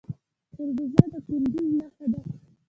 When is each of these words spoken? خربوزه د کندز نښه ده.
خربوزه 0.53 1.03
د 1.11 1.13
کندز 1.27 1.65
نښه 1.77 2.05
ده. 2.11 2.21